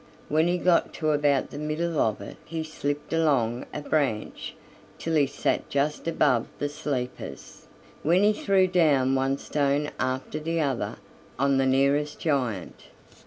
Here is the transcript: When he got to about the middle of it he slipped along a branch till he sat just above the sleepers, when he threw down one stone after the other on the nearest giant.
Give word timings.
When 0.29 0.47
he 0.47 0.57
got 0.57 0.95
to 0.95 1.11
about 1.11 1.51
the 1.51 1.59
middle 1.59 1.99
of 1.99 2.21
it 2.21 2.37
he 2.43 2.63
slipped 2.63 3.13
along 3.13 3.67
a 3.71 3.81
branch 3.81 4.55
till 4.97 5.13
he 5.13 5.27
sat 5.27 5.69
just 5.69 6.07
above 6.07 6.47
the 6.57 6.69
sleepers, 6.69 7.67
when 8.01 8.23
he 8.23 8.33
threw 8.33 8.65
down 8.65 9.13
one 9.13 9.37
stone 9.37 9.91
after 9.99 10.39
the 10.39 10.59
other 10.59 10.95
on 11.37 11.57
the 11.59 11.67
nearest 11.67 12.17
giant. 12.19 12.85